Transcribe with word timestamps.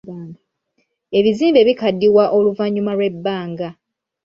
Ebizimbe 1.17 1.61
bikaddiwa 1.67 2.23
oluvannyuma 2.37 2.91
lw'ebbanga. 2.97 3.69